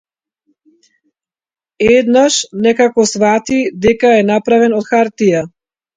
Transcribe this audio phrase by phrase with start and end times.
[1.97, 5.45] Еднаш некако сфати дека е направен од- хартија.